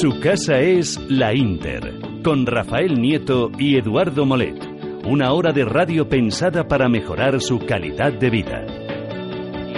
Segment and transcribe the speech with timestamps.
[0.00, 1.92] Su casa es La Inter,
[2.24, 4.56] con Rafael Nieto y Eduardo Molet.
[5.04, 8.64] Una hora de radio pensada para mejorar su calidad de vida.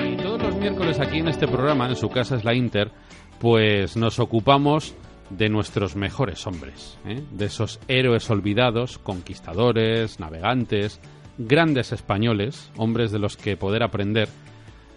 [0.07, 2.93] Y todos los miércoles aquí en este programa, en su casa es La Inter,
[3.41, 4.95] pues nos ocupamos
[5.31, 7.21] de nuestros mejores hombres, ¿eh?
[7.33, 11.01] de esos héroes olvidados, conquistadores, navegantes,
[11.37, 14.29] grandes españoles, hombres de los que poder aprender.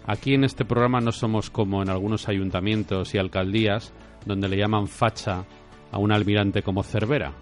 [0.06, 3.92] Aquí en este programa no somos como en algunos ayuntamientos y alcaldías,
[4.24, 5.44] donde le llaman facha
[5.90, 7.32] a un almirante como Cervera,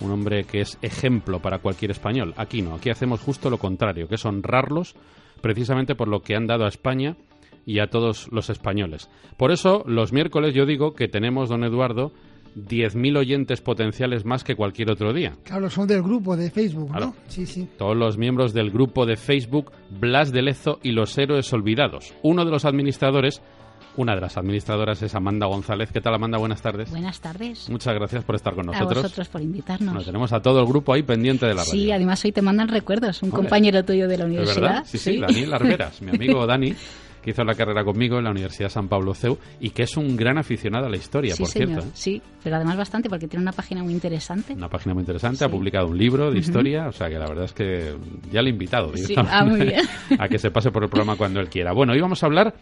[0.00, 2.34] un hombre que es ejemplo para cualquier español.
[2.36, 4.96] Aquí no, aquí hacemos justo lo contrario, que es honrarlos
[5.40, 7.16] precisamente por lo que han dado a España
[7.64, 9.08] y a todos los españoles.
[9.38, 12.12] Por eso, los miércoles yo digo que tenemos, don Eduardo,
[12.56, 15.32] 10.000 oyentes potenciales más que cualquier otro día.
[15.44, 17.06] Claro, son del grupo de Facebook, Claro.
[17.06, 17.14] ¿no?
[17.28, 17.68] Sí, sí.
[17.78, 22.14] Todos los miembros del grupo de Facebook Blas de Lezo y los héroes olvidados.
[22.22, 23.40] Uno de los administradores,
[23.96, 25.90] una de las administradoras es Amanda González.
[25.92, 26.38] ¿Qué tal, Amanda?
[26.38, 26.90] Buenas tardes.
[26.90, 27.68] Buenas tardes.
[27.70, 29.02] Muchas gracias por estar con A nosotros.
[29.02, 29.92] vosotros por invitarnos.
[29.94, 31.72] Bueno, tenemos a todo el grupo ahí pendiente de la radio.
[31.72, 33.22] Sí, además hoy te mandan recuerdos.
[33.22, 34.60] Un Hombre, compañero tuyo de la ¿Es universidad.
[34.62, 34.84] verdad?
[34.86, 36.72] Sí, sí, Daniel Arberas, mi amigo Dani,
[37.22, 40.16] que hizo la carrera conmigo en la Universidad San Pablo CEU y que es un
[40.16, 41.68] gran aficionado a la historia, Sí, por señor.
[41.68, 41.86] cierto.
[41.86, 41.90] ¿eh?
[41.94, 44.52] Sí, pero además bastante porque tiene una página muy interesante.
[44.54, 45.44] Una página muy interesante, Sí.
[45.44, 47.94] ha publicado un libro de historia, o sea que la verdad es que
[48.32, 49.82] ya le he invitado Sí, ah, muy bien.
[50.18, 51.72] a que se pase por el programa cuando él quiera.
[51.72, 52.54] Bueno, hoy vamos a hablar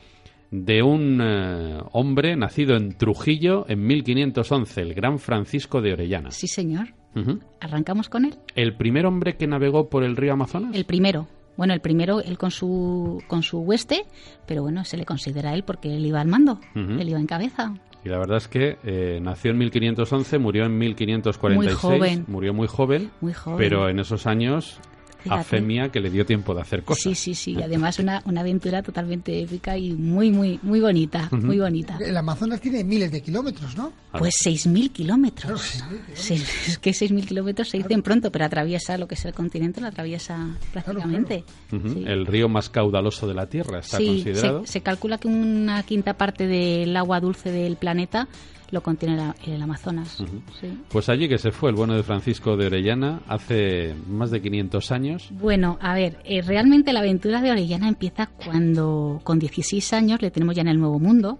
[0.50, 6.30] de un eh, hombre nacido en Trujillo en 1511, el gran Francisco de Orellana.
[6.30, 6.88] Sí, señor.
[7.14, 7.40] Ujú.
[7.60, 8.36] ¿Arrancamos con él?
[8.54, 10.74] El primer hombre que navegó por el río Amazonas.
[10.74, 11.26] El primero.
[11.58, 14.06] Bueno, el primero, él con su, con su hueste,
[14.46, 17.74] pero bueno, se le considera él porque él iba al mando, él iba en cabeza.
[18.04, 21.56] Y la verdad es que eh, nació en 1511, murió en 1546.
[21.56, 22.24] Muy joven.
[22.28, 23.10] Murió muy joven.
[23.20, 23.58] Muy joven.
[23.58, 24.78] Pero en esos años,
[25.28, 25.40] Fíjate.
[25.40, 27.02] afemia que le dio tiempo de hacer cosas.
[27.02, 27.56] Sí, sí, sí.
[27.58, 31.28] y Además, una, una aventura totalmente épica y muy, muy, muy bonita.
[31.30, 31.98] Muy bonita.
[32.00, 33.92] El Amazonas tiene miles de kilómetros, ¿no?
[34.18, 35.46] Pues 6.000 kilómetros.
[35.50, 36.34] Claro, 6.000 Sí,
[36.66, 39.86] es que 6.000 kilómetros se dicen pronto, pero atraviesa lo que es el continente, lo
[39.88, 41.44] atraviesa prácticamente.
[41.72, 41.88] Ujú.
[41.94, 42.04] Sí.
[42.06, 44.66] El río más caudaloso de la Tierra está Sí, considerado.
[44.66, 48.28] se, se calcula que una quinta parte del agua dulce del planeta
[48.70, 50.22] lo contiene la- el Amazonas.
[50.60, 50.78] sí.
[50.88, 54.90] Pues allí que se fue el bueno de Francisco de Orellana hace más de 500
[54.92, 55.28] años.
[55.32, 60.30] Bueno, a ver, eh, realmente la aventura de Orellana empieza cuando con 16 años le
[60.30, 61.38] tenemos ya en el Nuevo Mundo,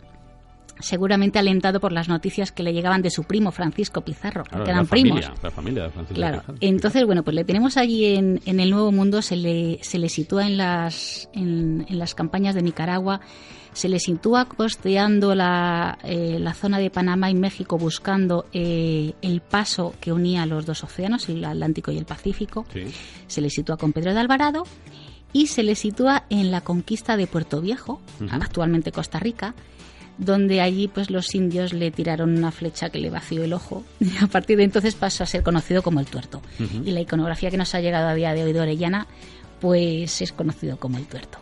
[0.81, 4.71] seguramente alentado por las noticias que le llegaban de su primo Francisco Pizarro, Claro, que
[4.71, 5.21] la eran primos.
[5.21, 6.59] familia, la familia de Francisco Claro, Pizarro.
[6.61, 10.09] entonces, bueno, pues le tenemos allí en, en el Nuevo Mundo, se le, se le
[10.09, 13.21] sitúa en las, en, en las campañas de Nicaragua,
[13.73, 19.41] se le sitúa costeando la, eh, la zona de Panamá y México buscando eh, el
[19.41, 22.65] paso que unía los dos océanos, el Atlántico y el Pacífico.
[22.73, 22.85] Sí.
[23.29, 24.65] Se le sitúa con Pedro de Alvarado
[25.33, 28.01] y se le sitúa en la conquista de Puerto Viejo,
[28.31, 29.55] actualmente Costa Rica,
[30.19, 34.17] donde allí pues los indios le tiraron una flecha que le vació el ojo y
[34.23, 36.43] a partir de entonces pasó a ser conocido como el tuerto.
[36.85, 39.07] Y la iconografía que nos ha llegado a día de hoy de Orellana
[39.61, 41.39] pues es conocido como el tuerto.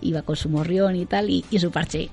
[0.00, 2.10] Iba con su morrión y tal y, y su parche.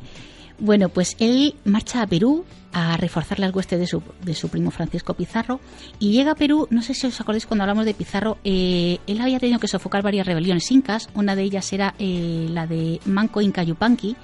[0.59, 2.44] Bueno, pues él marcha a Perú
[2.74, 5.59] a reforzar las huestes de su, de su primo Francisco Pizarro
[6.00, 9.22] y llega a Perú, no sé si os acordáis cuando hablamos de Pizarro, eh, él
[9.22, 13.41] había tenido que sofocar varias rebeliones incas, una de ellas era eh, la de Manco
[13.41, 14.16] Inca Yupanqui,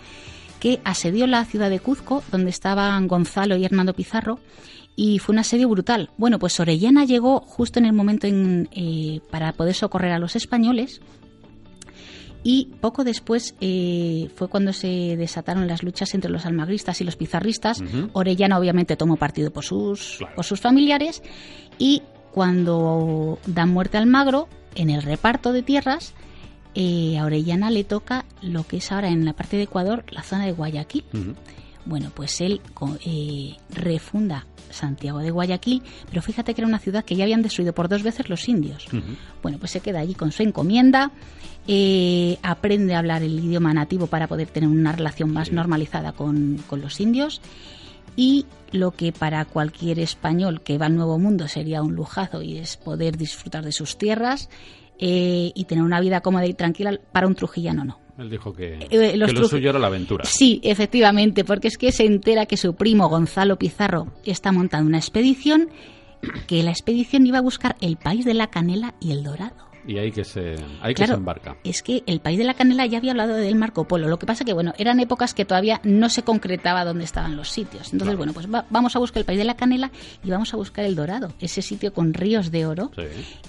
[0.64, 4.40] que asedió la ciudad de Cuzco, donde estaban Gonzalo y Hernando Pizarro,
[4.96, 6.10] y fue un asedio brutal.
[6.18, 10.38] Bueno, pues Orellana llegó justo en el momento en, eh, para poder socorrer a los
[10.38, 11.02] españoles,
[12.44, 17.18] y poco después eh, fue cuando se desataron las luchas entre los almagristas y los
[17.18, 17.84] pizarristas.
[18.14, 20.36] Orellana obviamente tomó partido por sus, Claro.
[20.36, 21.24] por sus familiares
[21.78, 26.14] y cuando dan muerte al magro, en el reparto de tierras,
[26.76, 30.24] eh, a Orellana le toca lo que es ahora en la parte de Ecuador, la
[30.24, 31.04] zona de Guayaquil.
[31.86, 32.62] Bueno, pues él
[33.06, 37.74] eh, refunda Santiago de Guayaquil, pero fíjate que era una ciudad que ya habían destruido
[37.74, 38.88] por dos veces los indios.
[39.42, 41.12] Bueno, pues se queda allí con su encomienda,
[41.68, 46.58] eh, aprende a hablar el idioma nativo para poder tener una relación más normalizada con,
[46.68, 47.42] con los indios
[48.16, 52.58] y lo que para cualquier español que va al Nuevo Mundo sería un lujazo y
[52.58, 54.50] es poder disfrutar de sus tierras
[55.00, 58.00] eh, y tener una vida cómoda y tranquila, para un trujillano no.
[58.18, 60.24] Él dijo que, Eh, los que lo suyo era la aventura.
[60.26, 65.00] Sí, efectivamente, porque es que se entera que su primo Gonzalo Pizarro está montando una
[65.00, 65.70] expedición,
[66.48, 69.73] que la expedición iba a buscar el país de la canela y el dorado.
[69.86, 71.58] Y ahí que se, ahí que se Claro, embarca.
[71.64, 74.08] es que el país de la canela ya había hablado del Marco Polo.
[74.08, 77.50] Lo que pasa que, bueno, eran épocas que todavía no se concretaba dónde estaban los
[77.50, 77.88] sitios.
[77.92, 78.18] Entonces, Claro.
[78.18, 79.92] bueno, pues va- vamos a buscar el país de la canela
[80.24, 83.04] y vamos a buscar el dorado, ese sitio con ríos de oro Sí.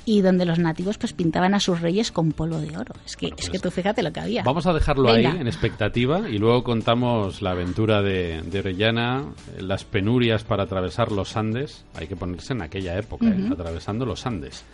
[0.06, 2.94] y donde los nativos pues pintaban a sus reyes con polvo de oro.
[3.06, 4.42] Es que, Bueno, es pues que tú fíjate lo que había.
[4.42, 5.32] Vamos a dejarlo Venga.
[5.32, 9.24] ahí en expectativa y luego contamos la aventura de, de Orellana,
[9.60, 11.84] las penurias para atravesar los Andes.
[11.94, 13.48] Hay que ponerse en aquella época, ¿eh?
[13.52, 14.64] atravesando los Andes.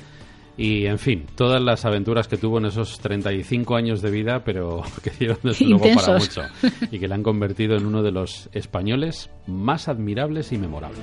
[0.61, 4.83] Y, en fin, todas las aventuras que tuvo en esos 35 años de vida, pero
[5.03, 6.43] que dieron desde luego para mucho.
[6.91, 11.01] Y que le han convertido en uno de los españoles más admirables y memorables.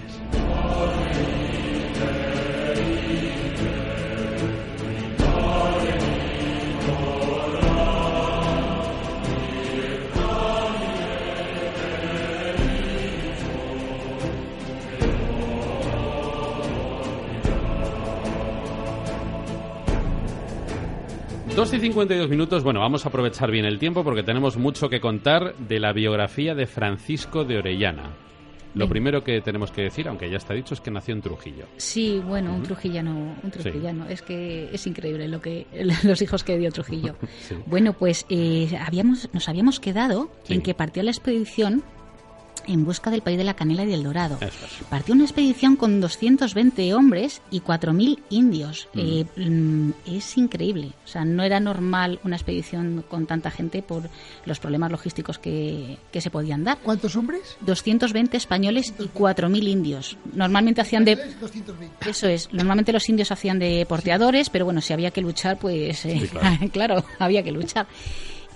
[21.58, 22.64] Dos y 52 minutos.
[22.64, 26.54] Bueno, vamos a aprovechar bien el tiempo porque tenemos mucho que contar de la biografía
[26.54, 28.12] de Francisco de Orellana.
[28.76, 31.66] Lo primero que tenemos que decir, aunque ya está dicho, es que nació en Trujillo.
[31.78, 34.06] Sí, bueno, un trujillano, un trujillano.
[34.08, 35.66] Es que es increíble lo que
[36.04, 37.16] los hijos que dio Trujillo.
[37.42, 37.56] Sí.
[37.66, 40.54] Bueno, pues eh, habíamos, nos habíamos quedado Sí.
[40.54, 41.84] en que partió la expedición
[42.68, 44.38] en busca del país de la canela y del dorado.
[44.42, 44.54] Es.
[44.90, 48.88] Partió una expedición con 220 hombres y 4.000 indios.
[48.94, 49.00] Mm.
[49.00, 50.92] Eh, mm, es increíble.
[51.06, 54.10] O sea, no era normal una expedición con tanta gente por
[54.46, 56.78] los problemas logísticos que, que se podían dar.
[56.80, 57.58] ¿Cuántos hombres?
[57.62, 60.18] 220 españoles y 4.000 indios.
[60.34, 61.16] Normalmente hacían de...
[61.16, 62.10] 220.
[62.10, 62.52] Eso es.
[62.54, 66.28] Normalmente los indios hacían de porteadores, pero bueno, si había que luchar, pues eh, Sí,
[66.28, 66.58] claro.
[66.72, 67.06] claro.
[67.20, 67.88] había que luchar.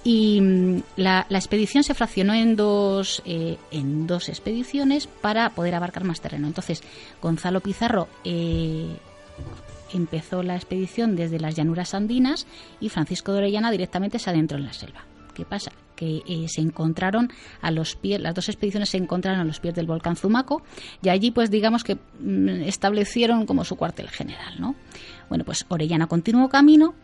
[0.03, 5.75] Y mm, la, la expedición se fraccionó en dos, eh, en dos expediciones para poder
[5.75, 6.47] abarcar más terreno.
[6.47, 6.81] Entonces,
[7.21, 8.87] Gonzalo Pizarro eh,
[9.93, 12.47] empezó la expedición desde las llanuras andinas
[12.79, 15.05] y Francisco de Orellana directamente se adentró en la selva.
[15.33, 15.71] ¿Qué pasa?
[15.95, 17.31] Que eh, se encontraron
[17.61, 20.63] a los pies, las dos expediciones se encontraron a los pies del volcán Zumaco
[21.01, 24.75] y allí, pues digamos que mm, establecieron como su cuartel general, ¿no?
[25.29, 26.95] Bueno, pues Orellana continuó camino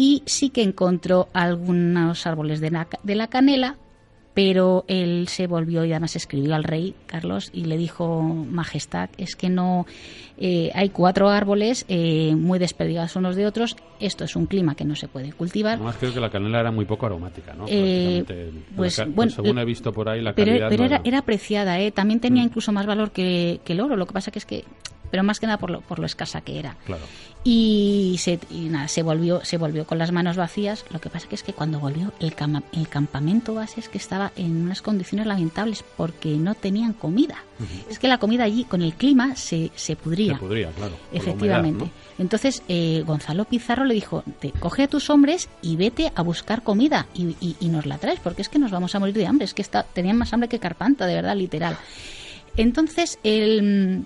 [0.00, 3.76] y sí que encontró algunos árboles de la, de la canela,
[4.32, 9.36] pero él se volvió y además escribió al rey Carlos y le dijo, Majestad, es
[9.36, 9.84] que no
[10.38, 14.86] eh, hay cuatro árboles eh, muy desperdigados unos de otros, esto es un clima que
[14.86, 15.74] no se puede cultivar.
[15.74, 17.66] Además, creo que la canela era muy poco aromática, ¿no?
[17.68, 18.24] Eh,
[18.74, 21.18] pues, bueno, según eh, he visto por ahí, la pero calidad pero no era, era
[21.18, 21.90] apreciada, ¿eh?
[21.90, 22.46] también tenía Mm.
[22.46, 24.64] incluso más valor que, que el oro, lo que pasa que es que,
[25.10, 26.76] pero más que nada por lo, por lo escasa que era.
[26.86, 27.02] Claro.
[27.42, 30.84] Y, se, y nada, se volvió, se volvió con las manos vacías.
[30.90, 33.96] Lo que pasa que es que cuando volvió el, cama- el campamento base es que
[33.96, 37.36] estaba en unas condiciones lamentables porque no tenían comida.
[37.90, 40.34] Es que la comida allí con el clima se, se pudría.
[40.34, 40.96] Se podría, claro.
[41.12, 41.84] Efectivamente.
[41.84, 46.22] humedad, Entonces eh, Gonzalo Pizarro le dijo, te, coge a tus hombres y vete a
[46.22, 49.14] buscar comida y, y- y nos la traes porque es que nos vamos a morir
[49.14, 49.44] de hambre.
[49.46, 51.76] Es que está, tenían más hambre que Carpanta, de verdad, literal.
[52.56, 54.04] Entonces el,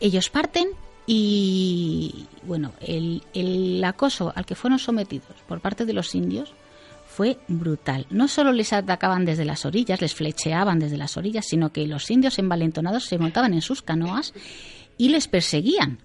[0.00, 0.68] ellos parten
[1.06, 6.52] y bueno, el, el acoso al que fueron sometidos por parte de los indios
[7.06, 8.06] fue brutal.
[8.10, 12.08] No solo les atacaban desde las orillas, les flecheaban desde las orillas, sino que los
[12.10, 14.32] indios envalentonados se montaban en sus canoas
[14.96, 15.98] y les perseguían.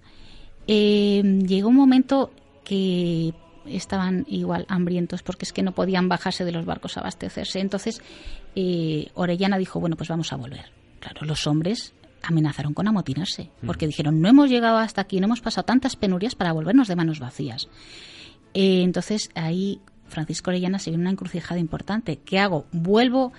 [0.66, 2.32] Eh, llegó un momento
[2.64, 3.32] que
[3.66, 7.60] estaban igual hambrientos porque es que no podían bajarse de los barcos a abastecerse.
[7.60, 8.02] Entonces
[8.56, 10.72] eh, Orellana dijo, bueno, pues vamos a volver.
[10.98, 11.94] Claro, los hombres
[12.28, 16.34] amenazaron con amotinarse porque dijeron, no hemos llegado hasta aquí, no hemos pasado tantas penurias
[16.34, 17.68] para volvernos de manos vacías.
[18.54, 22.18] Eh, entonces ahí Francisco Orellana se vio en una encrucijada importante.
[22.24, 22.66] ¿Qué hago?
[22.72, 23.32] Vuelvo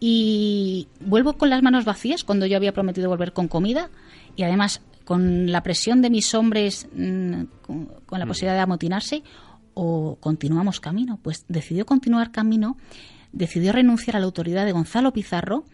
[0.00, 3.90] y vuelvo con las manos vacías cuando yo había prometido volver con comida
[4.34, 9.22] y además con la presión de mis hombres mm, con, con la posibilidad de amotinarse
[9.74, 11.18] o continuamos camino.
[11.22, 12.76] Pues decidió continuar camino,
[13.32, 15.64] decidió renunciar a la autoridad de Gonzalo Pizarro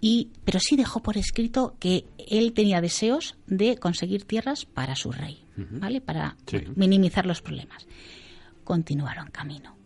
[0.00, 5.12] y pero sí dejó por escrito que él tenía deseos de conseguir tierras para su
[5.12, 6.00] rey, ¿vale?
[6.00, 6.58] Para Sí.
[6.76, 7.86] minimizar los problemas.
[8.64, 9.76] Continuaron camino,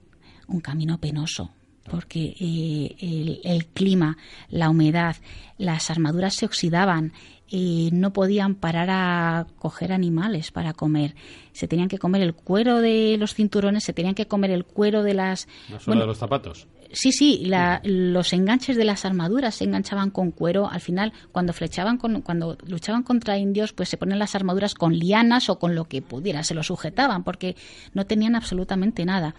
[0.46, 1.50] un camino penoso,
[1.90, 4.16] porque eh, el, el clima,
[4.48, 5.16] la humedad,
[5.58, 7.12] las armaduras se oxidaban,
[7.50, 11.14] eh, no podían parar a coger animales para comer.
[11.52, 15.02] Se tenían que comer el cuero de los cinturones, se tenían que comer el cuero
[15.02, 15.46] de las...
[15.70, 16.66] La suela bueno, de los zapatos.
[16.94, 20.70] Sí, sí, la- los enganches de las armaduras se enganchaban con cuero.
[20.70, 24.96] Al final, cuando flechaban, con, cuando luchaban contra indios, pues se ponían las armaduras con
[24.98, 27.56] lianas o con lo que pudiera, se lo sujetaban porque
[27.94, 29.34] no tenían absolutamente nada.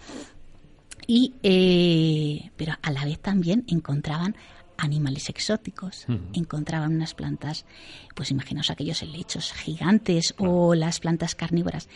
[1.06, 4.36] Y, eh, pero a la vez también encontraban
[4.78, 7.64] animales exóticos, encontraban unas plantas,
[8.14, 11.88] pues imaginaos aquellos helechos gigantes o las plantas carnívoras.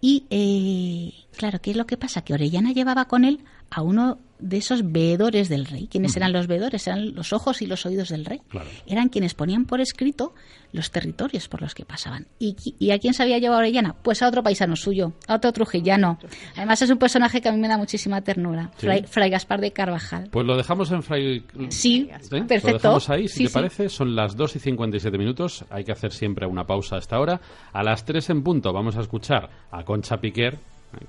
[0.00, 2.22] Y eh, claro, ¿qué es lo que pasa?
[2.22, 3.40] Que Orellana llevaba con él
[3.74, 5.86] a uno de esos veedores del rey.
[5.88, 6.86] ¿Quiénes eran los veedores?
[6.88, 8.40] Eran los ojos y los oídos del rey.
[8.48, 8.68] Claro.
[8.86, 10.34] Eran quienes ponían por escrito
[10.72, 12.26] los territorios por los que pasaban.
[12.40, 13.94] ¿Y, a quién se había llevado Orellana?
[14.02, 16.18] Pues a otro paisano suyo, a otro trujillano.
[16.56, 18.72] Además es un personaje que a mí me da muchísima ternura.
[18.78, 18.86] Sí.
[18.86, 20.28] Fray, Fray Gaspar de Carvajal.
[20.32, 21.44] Pues lo dejamos en Fray...
[21.68, 22.18] Sí, ¿Eh?
[22.32, 22.78] Lo perfecto.
[22.78, 23.54] dejamos ahí, si Sí, te sí.
[23.54, 23.88] parece.
[23.88, 25.64] Son las 2 y 57 minutos.
[25.70, 27.40] Hay que hacer siempre una pausa a esta hora.
[27.72, 30.58] A las 3 en punto vamos a escuchar a Concha Piquer,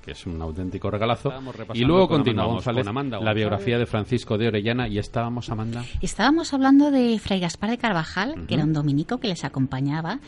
[0.04, 1.32] que es un auténtico regalazo.
[1.74, 4.88] Y luego con Amanda continuamos González, con Amanda la biografía de Francisco de Orellana.
[4.88, 5.84] Y estábamos, Amanda.
[6.00, 10.20] Estábamos hablando de Fray Gaspar de Carvajal, que era un dominico que les acompañaba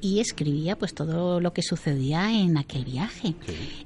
[0.00, 3.34] y escribía pues todo lo que sucedía en aquel viaje.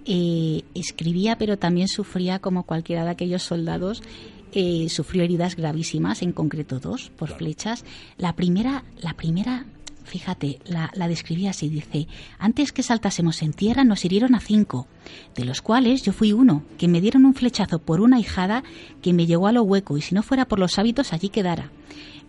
[0.05, 4.03] Eh, escribía, pero también sufría como cualquiera de aquellos soldados.
[4.57, 7.85] eh, sufrió heridas gravísimas, en concreto dos, por flechas.
[8.19, 9.67] La primera, la primera,
[10.05, 12.07] fíjate, la, la describía así, dice,
[12.39, 14.87] antes que saltásemos en tierra nos hirieron a cinco,
[15.35, 18.63] de los cuales yo fui uno, que me dieron un flechazo por una hijada
[19.03, 21.71] que me llegó a lo hueco y si no fuera por los hábitos allí quedara.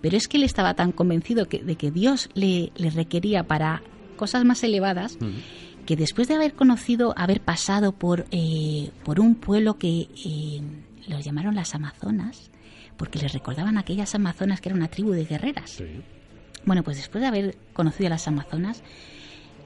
[0.01, 3.81] Pero es que él estaba tan convencido que- de que Dios le, le requería para
[4.17, 5.17] cosas más elevadas
[5.85, 10.61] que después de haber conocido, haber pasado por, eh, por un pueblo que eh,
[11.07, 12.49] los llamaron las Amazonas,
[12.97, 15.71] porque les recordaban a aquellas Amazonas que era una tribu de guerreras.
[16.65, 18.83] Bueno, pues después de haber conocido a las Amazonas,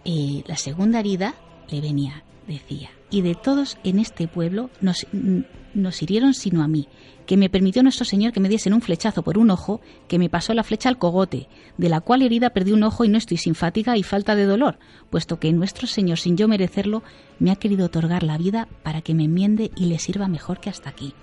[0.06, 1.34] eh, la segunda herida
[1.70, 6.68] le venía, decía, y de todos en este pueblo nos, n- nos hirieron sino a
[6.68, 6.88] mí,
[7.26, 10.30] que me permitió nuestro Señor que me diesen un flechazo por un ojo, que me
[10.30, 13.38] pasó la flecha al cogote, de la cual herida perdí un ojo y no estoy
[13.38, 14.80] sin fatiga y falta de dolor,
[15.12, 17.04] puesto que nuestro Señor, sin yo merecerlo,
[17.38, 20.70] me ha querido otorgar la vida para que me enmiende y le sirva mejor que
[20.72, 21.14] hasta aquí.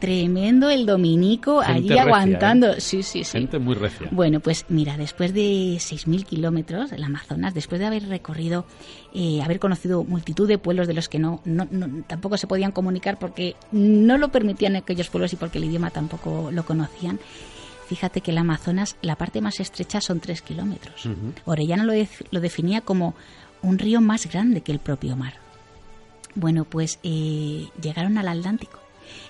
[0.00, 2.72] Tremendo el dominico Gente allí recia, aguantando.
[2.72, 2.80] ¿eh?
[2.80, 3.32] Sí, sí, sí.
[3.38, 4.08] Gente muy recia.
[4.10, 8.64] Bueno, pues mira, después de 6.000 kilómetros del Amazonas, después de haber recorrido,
[9.14, 12.72] eh, haber conocido multitud de pueblos de los que no, no- no- tampoco se podían
[12.72, 17.20] comunicar porque no lo permitían aquellos pueblos y porque el idioma tampoco lo conocían,
[17.86, 21.06] fíjate que el Amazonas, la parte más estrecha son 3 kilómetros.
[21.44, 23.14] Orellana lo, def- lo definía como
[23.62, 25.34] un río más grande que el propio mar.
[26.34, 28.78] Bueno, pues eh, llegaron al Atlántico.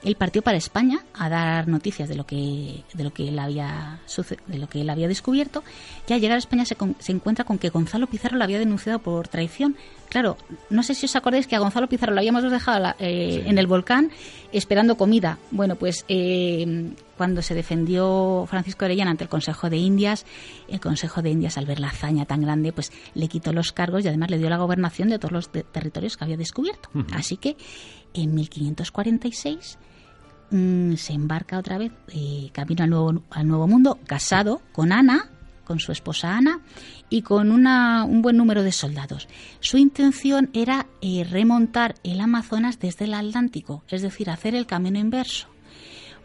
[0.02, 4.00] Él partió para España a dar noticias de lo que de lo que él había
[4.46, 5.62] de lo que él había descubierto.
[6.06, 8.58] Ya al llegar a España se, con- se encuentra con que Gonzalo Pizarro lo había
[8.58, 9.76] denunciado por traición.
[10.08, 10.36] Claro,
[10.70, 13.58] no sé si os acordáis que a Gonzalo Pizarro lo habíamos dejado la- eh, en
[13.58, 14.10] el volcán
[14.52, 15.38] esperando comida.
[15.50, 20.24] Bueno, pues eh, cuando se defendió Francisco Orellana ante el Consejo de Indias,
[20.68, 24.04] el Consejo de Indias al ver la hazaña tan grande, pues le quitó los cargos
[24.04, 26.88] y además le dio la gobernación de todos los de- territorios que había descubierto.
[27.12, 27.56] Así que
[28.14, 29.78] en 1546
[30.50, 35.30] mm, se embarca otra vez eh, camino al nuevo, al nuevo mundo, casado con Ana,
[35.64, 36.60] con su esposa Ana
[37.10, 39.28] y con una, un buen número de soldados.
[39.60, 44.98] Su intención era eh, remontar el Amazonas desde el Atlántico, es decir, hacer el camino
[44.98, 45.49] inverso.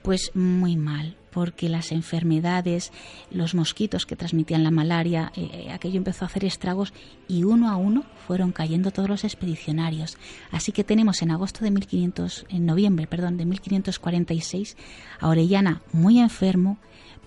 [0.06, 2.92] Pues muy mal, porque las enfermedades,
[3.32, 6.94] los mosquitos que transmitían la malaria, eh, aquello empezó a hacer estragos
[7.28, 10.16] y uno a uno fueron cayendo todos los expedicionarios.
[10.52, 14.78] Así que tenemos en agosto de 1500, en noviembre, perdón, de 1546
[15.20, 16.78] a Orellana muy enfermo,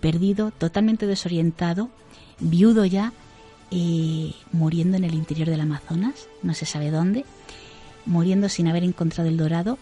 [0.00, 1.90] perdido, totalmente desorientado,
[2.38, 3.12] viudo ya,
[3.72, 7.24] eh, muriendo en el interior del Amazonas, no se sabe dónde,
[8.06, 9.78] muriendo sin haber encontrado el dorado,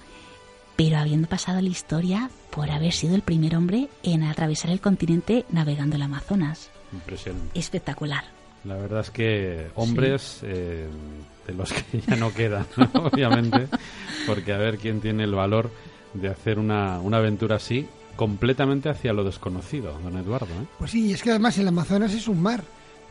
[0.76, 5.44] pero habiendo pasado la historia por haber sido el primer hombre en atravesar el continente
[5.50, 6.70] navegando el Amazonas.
[6.92, 7.58] Impresionante.
[7.58, 8.24] Espectacular.
[8.64, 10.88] La verdad es que hombres eh,
[11.46, 12.90] de los que ya no quedan, ¿no?
[13.12, 13.68] obviamente,
[14.26, 15.70] porque a ver quién tiene el valor
[16.14, 20.46] de hacer una, una aventura así completamente hacia lo desconocido, don Eduardo.
[20.46, 20.66] ¿eh?
[20.78, 22.64] Pues sí, y es que además el Amazonas es un mar.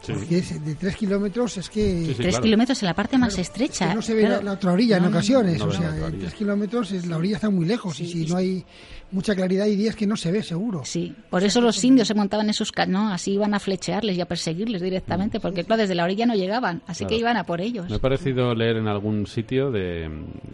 [0.05, 0.13] Sí.
[0.13, 1.81] Porque es de tres kilómetros es que...
[1.81, 2.43] Sí, sí, Tres claro.
[2.43, 3.85] kilómetros en la parte más Claro, estrecha.
[3.85, 4.35] es que no se ve Claro.
[4.37, 5.57] la, la otra orilla en No, no, ocasiones.
[5.59, 6.19] no o sea, otra en orilla.
[6.19, 8.63] tres kilómetros es, la orilla está muy lejos y Sí, si no hay
[9.11, 10.81] mucha claridad hay días que no se ve seguro.
[10.83, 13.11] Sí, por eso los indios se montaban en sus ca- ¿no?
[13.11, 16.81] Así iban a flechearles y a perseguirles directamente, porque claro, desde la orilla no llegaban,
[16.87, 17.09] así Claro.
[17.09, 17.89] que iban a por ellos.
[17.89, 20.09] Me ha parecido leer en algún sitio de,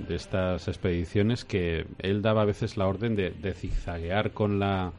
[0.08, 4.91] de estas expediciones que él daba a veces la orden de, de zigzaguear con la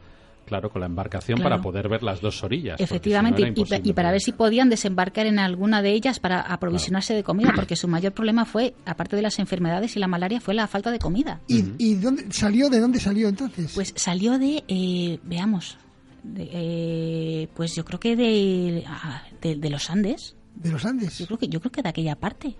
[0.45, 1.49] claro con la embarcación Claro.
[1.55, 2.79] para poder ver las dos orillas.
[2.79, 6.41] Efectivamente, si no era y- para ver si podían desembarcar en alguna de ellas para
[6.41, 10.39] aprovisionarse de comida, porque su mayor problema fue, aparte de las enfermedades y la malaria,
[10.41, 11.41] fue la falta de comida.
[11.47, 12.69] ¿Y, y dónde salió?
[12.69, 13.71] ¿De dónde salió entonces?
[13.73, 15.77] Pues salió de, eh, veamos,
[16.23, 20.35] de, eh, pues yo creo que de, ah, de, de los Andes.
[20.55, 21.17] de los Andes.
[21.19, 22.55] Yo creo que yo creo que de aquella parte.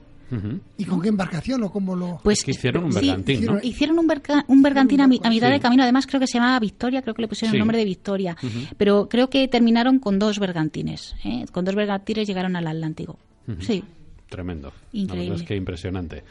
[0.78, 2.20] ¿Y con qué embarcación o cómo lo...?
[2.24, 3.60] Pues Es que hicieron un sí, bergantín, ¿no?
[3.62, 5.54] hicieron- un, berca- un bergantín a, mi- a mitad Sí.
[5.54, 7.58] de camino, además creo que se llamaba Victoria, creo que le pusieron Sí.
[7.58, 8.36] el nombre de Victoria,
[8.78, 11.46] pero creo que terminaron con dos bergantines, ¿eh?
[11.52, 13.20] con dos bergantines llegaron al Atlántico.
[13.60, 13.84] Sí,
[14.30, 14.74] Tremendo.
[14.94, 15.30] La Increíble.
[15.30, 16.24] verdad es que impresionante.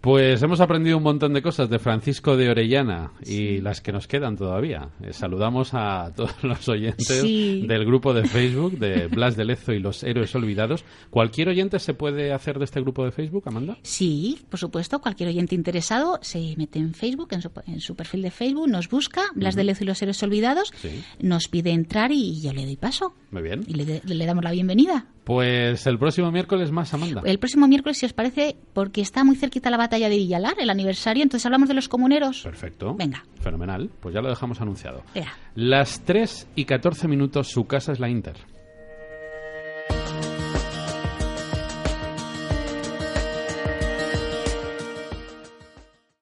[0.00, 4.06] Pues hemos aprendido un montón de cosas de Francisco de Orellana y las que nos
[4.06, 4.88] quedan todavía.
[5.02, 7.66] Eh, saludamos a todos los oyentes Sí.
[7.68, 10.84] del grupo de Facebook de Blas de Lezo y los héroes olvidados.
[11.10, 13.76] ¿Cualquier oyente se puede hacer de este grupo de Facebook, Amanda?
[13.82, 18.22] Sí, por supuesto, cualquier oyente interesado se mete en Facebook, en su, en su perfil
[18.22, 21.04] de Facebook, nos busca, Blas de Lezo y los héroes olvidados, Sí.
[21.20, 23.12] nos pide entrar y yo le doy paso.
[23.32, 23.64] Muy bien.
[23.66, 25.04] Y le damos la bienvenida.
[25.30, 27.22] Pues el próximo miércoles más, Amanda.
[27.24, 30.68] El próximo miércoles, si os parece, porque está muy cerquita la batalla de Villalar, el
[30.68, 32.42] aniversario, entonces hablamos de los comuneros.
[32.42, 32.96] Perfecto.
[32.96, 33.22] Venga.
[33.40, 33.88] Fenomenal.
[34.00, 35.04] Pues ya lo dejamos anunciado.
[35.54, 38.34] Las 3 y 14 minutos, su casa es la Inter.